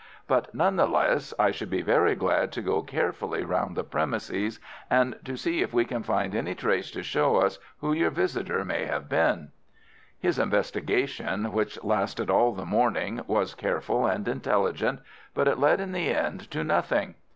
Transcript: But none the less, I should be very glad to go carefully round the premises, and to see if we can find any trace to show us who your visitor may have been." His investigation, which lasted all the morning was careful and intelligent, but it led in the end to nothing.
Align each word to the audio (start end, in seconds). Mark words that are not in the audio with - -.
But 0.27 0.55
none 0.55 0.77
the 0.77 0.87
less, 0.87 1.31
I 1.37 1.51
should 1.51 1.69
be 1.69 1.83
very 1.83 2.15
glad 2.15 2.51
to 2.53 2.63
go 2.63 2.81
carefully 2.81 3.43
round 3.43 3.77
the 3.77 3.83
premises, 3.83 4.59
and 4.89 5.15
to 5.25 5.37
see 5.37 5.61
if 5.61 5.75
we 5.75 5.85
can 5.85 6.01
find 6.01 6.33
any 6.33 6.55
trace 6.55 6.89
to 6.93 7.03
show 7.03 7.35
us 7.37 7.59
who 7.81 7.93
your 7.93 8.09
visitor 8.09 8.65
may 8.65 8.85
have 8.87 9.07
been." 9.07 9.49
His 10.19 10.39
investigation, 10.39 11.51
which 11.51 11.83
lasted 11.83 12.31
all 12.31 12.53
the 12.53 12.65
morning 12.65 13.21
was 13.27 13.53
careful 13.53 14.07
and 14.07 14.27
intelligent, 14.27 15.01
but 15.35 15.47
it 15.47 15.59
led 15.59 15.79
in 15.79 15.91
the 15.91 16.11
end 16.11 16.49
to 16.49 16.63
nothing. 16.63 17.13